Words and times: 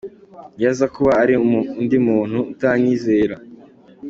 Iyo 0.57 0.67
aza 0.73 0.85
kuba 0.95 1.11
ari 1.23 1.33
undi 1.81 1.97
muntu 2.07 2.39
utanyizera. 2.53 3.35